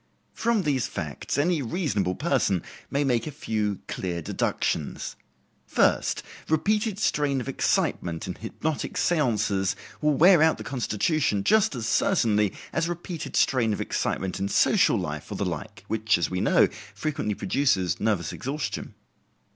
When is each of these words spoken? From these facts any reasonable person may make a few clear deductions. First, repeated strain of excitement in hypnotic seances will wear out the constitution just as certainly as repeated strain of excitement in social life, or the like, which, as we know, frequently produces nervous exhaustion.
From 0.33 0.63
these 0.63 0.87
facts 0.87 1.37
any 1.37 1.61
reasonable 1.61 2.15
person 2.15 2.63
may 2.89 3.03
make 3.03 3.27
a 3.27 3.31
few 3.31 3.81
clear 3.87 4.19
deductions. 4.19 5.15
First, 5.67 6.23
repeated 6.49 6.97
strain 6.97 7.39
of 7.39 7.47
excitement 7.47 8.25
in 8.25 8.33
hypnotic 8.33 8.97
seances 8.97 9.75
will 10.01 10.15
wear 10.15 10.41
out 10.41 10.57
the 10.57 10.63
constitution 10.63 11.43
just 11.43 11.75
as 11.75 11.85
certainly 11.87 12.51
as 12.73 12.89
repeated 12.89 13.35
strain 13.35 13.73
of 13.73 13.79
excitement 13.79 14.39
in 14.39 14.47
social 14.47 14.97
life, 14.97 15.31
or 15.31 15.35
the 15.35 15.45
like, 15.45 15.83
which, 15.87 16.17
as 16.17 16.31
we 16.31 16.41
know, 16.41 16.67
frequently 16.95 17.35
produces 17.35 17.99
nervous 17.99 18.33
exhaustion. 18.33 18.95